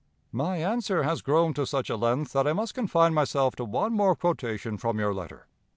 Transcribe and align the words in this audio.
"My 0.31 0.57
answer 0.57 1.03
has 1.03 1.21
grown 1.21 1.53
to 1.53 1.67
such 1.67 1.87
a 1.91 1.95
length, 1.95 2.33
that 2.33 2.47
I 2.47 2.53
must 2.53 2.73
confine 2.73 3.13
myself 3.13 3.55
to 3.57 3.65
one 3.65 3.93
more 3.93 4.15
quotation 4.15 4.79
from 4.79 4.97
your 4.97 5.13
letter. 5.13 5.45